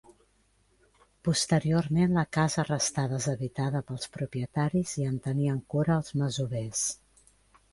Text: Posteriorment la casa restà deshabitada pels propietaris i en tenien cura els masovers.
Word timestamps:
Posteriorment 1.27 2.15
la 2.19 2.23
casa 2.37 2.65
restà 2.69 3.03
deshabitada 3.11 3.83
pels 3.91 4.09
propietaris 4.17 4.95
i 5.03 5.07
en 5.11 5.21
tenien 5.29 5.61
cura 5.75 5.99
els 6.01 6.11
masovers. 6.23 6.83